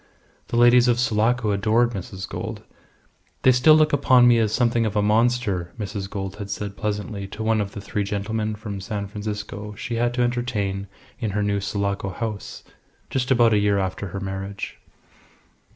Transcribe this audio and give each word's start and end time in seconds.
The 0.47 0.57
ladies 0.57 0.87
of 0.87 0.99
Sulaco 0.99 1.51
adored 1.51 1.91
Mrs. 1.91 2.27
Gould. 2.27 2.63
"They 3.43 3.51
still 3.51 3.75
look 3.75 3.93
upon 3.93 4.27
me 4.27 4.39
as 4.39 4.51
something 4.51 4.83
of 4.87 4.95
a 4.95 5.01
monster," 5.03 5.71
Mrs. 5.77 6.09
Gould 6.09 6.37
had 6.37 6.49
said 6.49 6.75
pleasantly 6.75 7.27
to 7.27 7.43
one 7.43 7.61
of 7.61 7.73
the 7.73 7.81
three 7.81 8.03
gentlemen 8.03 8.55
from 8.55 8.81
San 8.81 9.05
Francisco 9.07 9.75
she 9.77 9.97
had 9.97 10.15
to 10.15 10.23
entertain 10.23 10.87
in 11.19 11.29
her 11.37 11.43
new 11.43 11.59
Sulaco 11.59 12.09
house 12.09 12.63
just 13.11 13.29
about 13.29 13.53
a 13.53 13.59
year 13.59 13.77
after 13.77 14.07
her 14.07 14.19
marriage. 14.19 14.79